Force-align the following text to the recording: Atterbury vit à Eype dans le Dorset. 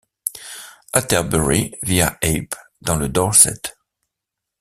Atterbury 0.93 1.75
vit 1.83 2.01
à 2.01 2.17
Eype 2.23 2.55
dans 2.81 2.95
le 2.95 3.07
Dorset. 3.07 3.61